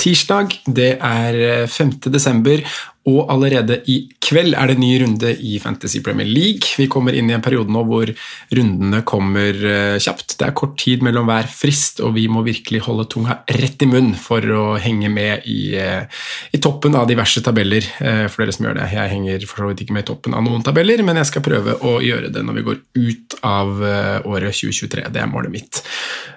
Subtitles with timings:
[0.00, 0.56] tirsdag.
[0.66, 1.98] Det er 5.
[2.10, 2.62] desember,
[3.08, 6.68] og allerede i kveld er det ny runde i Fantasy Premier League.
[6.76, 8.10] Vi kommer inn i en periode nå hvor
[8.52, 10.36] rundene kommer eh, kjapt.
[10.36, 13.88] Det er kort tid mellom hver frist, og vi må virkelig holde tunga rett i
[13.88, 16.04] munn for å henge med i, eh,
[16.52, 17.88] i toppen av diverse tabeller.
[18.04, 18.92] eh, For dere som gjør det.
[18.92, 21.46] Jeg henger for så vidt ikke med i toppen av noen tabeller, men jeg skal
[21.48, 25.08] prøve å gjøre det når vi går ut av eh, året 2023.
[25.08, 25.82] Det er målet mitt.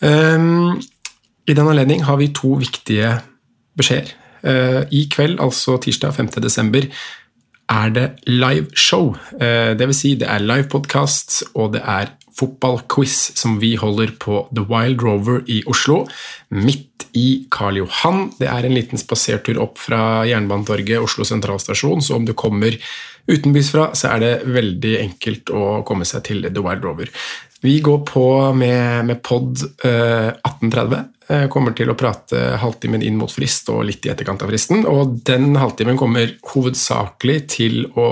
[0.00, 0.78] Um,
[1.50, 3.18] i den anledning har vi to viktige
[3.78, 4.14] beskjeder.
[4.44, 6.34] Eh, I kveld, altså tirsdag 5.
[6.44, 6.88] desember,
[7.70, 9.14] er det liveshow.
[9.14, 9.38] show.
[9.40, 14.66] det vil si, det er livepodkast, og det er fotballquiz som vi holder på The
[14.68, 16.04] Wild Rover i Oslo.
[16.50, 18.28] Midt i Karl Johan.
[18.40, 22.74] Det er en liten spasertur opp fra Jernbanetorget, Oslo sentralstasjon, så om du kommer
[23.30, 27.12] utenbys fra, så er det veldig enkelt å komme seg til The Wild Rover.
[27.64, 31.04] Vi går på med, med pod eh, 1830.
[31.28, 34.82] Eh, kommer til å prate halvtimen inn mot frist og litt i etterkant av fristen.
[34.84, 38.08] Og den halvtimen kommer hovedsakelig til å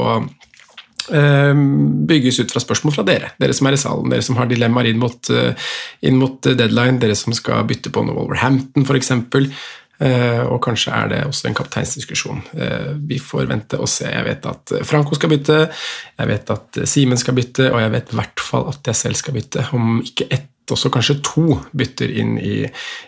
[1.12, 1.53] eh,
[2.09, 3.34] bygges ut fra spørsmål fra dere.
[3.44, 5.69] Dere som er i salen, dere som har dilemmaer inn mot, eh,
[6.09, 9.12] inn mot deadline, dere som skal bytte på noe Wolverhampton f.eks.
[10.03, 12.41] Uh, og kanskje er det også en kapteinsdiskusjon.
[12.57, 14.09] Uh, vi får vente og se.
[14.11, 15.59] Jeg vet at Franco skal bytte,
[16.19, 19.21] jeg vet at Simen skal bytte, og jeg vet i hvert fall at jeg selv
[19.21, 19.67] skal bytte.
[19.79, 22.63] Om ikke ett, også kanskje to bytter inn i,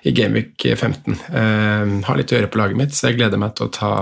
[0.04, 1.14] i Gameweek 15.
[1.32, 3.92] Jeg har litt å gjøre på laget mitt, så jeg gleder meg til å ta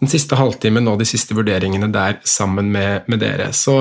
[0.00, 3.50] den siste halvtimen og de siste vurderingene der sammen med, med dere.
[3.54, 3.76] Så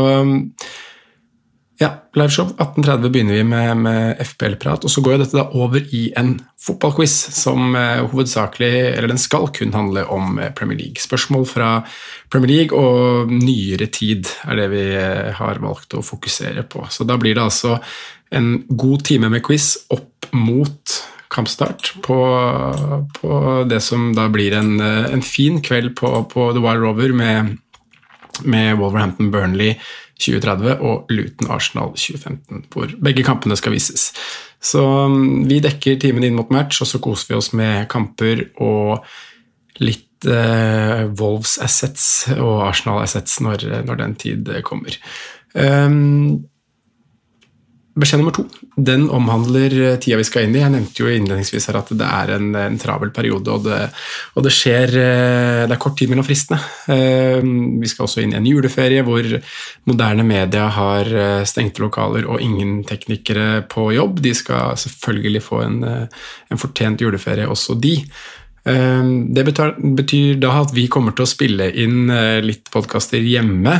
[1.80, 5.86] ja, liveshow 18.30 begynner vi med, med FPL-prat, og så går jo dette da over
[5.96, 11.00] i en fotballquiz som eh, hovedsakelig, eller den skal kun handle om eh, Premier League.
[11.00, 11.70] Spørsmål fra
[12.32, 16.84] Premier League og nyere tid er det vi eh, har valgt å fokusere på.
[16.92, 17.78] Så da blir det altså
[18.36, 21.00] en god time med quiz opp mot
[21.32, 22.20] kampstart på,
[23.16, 27.56] på det som da blir en, en fin kveld på, på The Wild Rover med,
[28.46, 29.76] med Wolverhampton Burnley
[30.20, 34.10] 2030 og Luton Arsenal 2015, hvor begge kampene skal vises.
[34.60, 38.44] Så um, vi dekker timen inn mot match, og så koser vi oss med kamper
[38.60, 39.06] og
[39.80, 42.04] litt eh, Wolves assets
[42.36, 44.98] og Arsenal assets når, når den tid kommer.
[45.56, 46.50] Um,
[47.98, 48.44] Beskjed nummer to
[48.80, 50.62] den omhandler tida vi skal inn i.
[50.62, 53.80] Jeg nevnte jo innledningsvis her at det er en, en travel periode, og det,
[54.38, 56.62] og det, skjer Det er kort tid mellom fristene.
[56.88, 59.28] Vi skal også inn i en juleferie hvor
[59.90, 61.12] moderne media har
[61.50, 64.22] stengte lokaler og ingen teknikere på jobb.
[64.24, 67.98] De skal selvfølgelig få en, en fortjent juleferie, også de.
[68.64, 72.12] Det betyr, da at vi kommer til å spille inn
[72.46, 73.80] litt podkaster hjemme.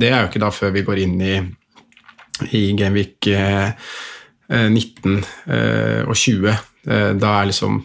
[0.00, 1.36] Det er jo ikke da før vi går inn i
[2.50, 3.28] i Gameweek
[4.48, 5.18] 19
[6.04, 6.56] og 20.
[7.20, 7.82] Da er liksom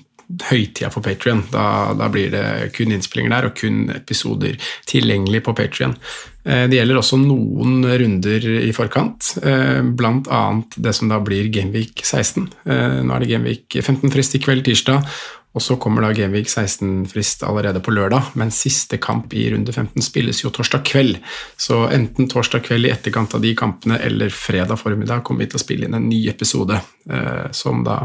[0.49, 1.43] høytida for Patrion.
[1.53, 4.57] Da, da, blir det kun innspillinger der og kun episoder
[4.89, 5.95] tilgjengelig på Patrion.
[6.43, 10.43] Det gjelder også noen runder i forkant, bl.a.
[10.81, 12.47] det som da blir Gameweek 16.
[12.66, 15.05] Nå er det Gameweek 15 frist i kveld, tirsdag,
[15.49, 20.05] og så kommer da Gameweek 16-frist allerede på lørdag, men siste kamp i runde 15
[20.05, 21.17] spilles jo torsdag kveld.
[21.57, 25.57] Så enten torsdag kveld i etterkant av de kampene eller fredag formiddag kommer vi til
[25.57, 26.78] å spille inn en ny episode,
[27.09, 27.97] eh, som da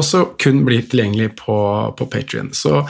[0.00, 1.58] også kun blir tilgjengelig på,
[1.98, 2.54] på Patrion.
[2.56, 2.80] Så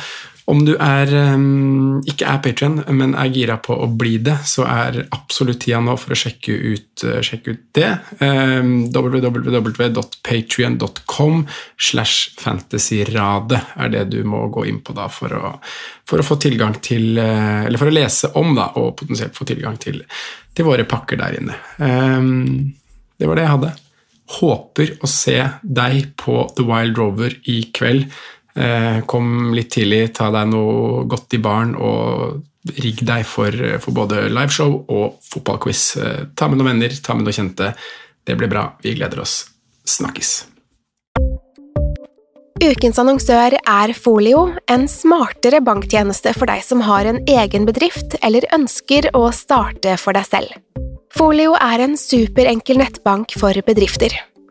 [0.48, 4.64] om du er, um, ikke er Patrion, men er gira på å bli det, så
[4.64, 7.98] er absolutt tida nå for å sjekke ut, uh, sjekke ut det.
[8.22, 11.46] Um, www.patrion.com
[11.90, 15.60] slash fantasyradet er det du må gå inn på da for å,
[16.08, 19.44] for å få tilgang til uh, Eller for å lese om, da, og potensielt få
[19.48, 19.96] tilgang til,
[20.56, 21.54] til våre pakker der inne.
[21.76, 22.72] Um,
[23.20, 23.72] det var det jeg hadde.
[24.38, 28.02] Håper å se deg på The Wild Rover i kveld.
[29.06, 32.40] Kom litt tidlig, ta deg noe godt i baren og
[32.76, 35.82] rigg deg for, for både liveshow og fotballquiz.
[35.96, 37.72] Eh, Ta med noen venner, ta med noen kjente.
[38.24, 38.70] Det blir bra.
[38.82, 39.40] Vi gleder oss.
[39.88, 40.44] Snakkes.
[42.58, 48.48] Ukens annonsør er Folio, en smartere banktjeneste for deg som har en egen bedrift eller
[48.52, 50.56] ønsker å starte for deg selv.
[51.14, 54.12] Folio er en superenkel nettbank for bedrifter.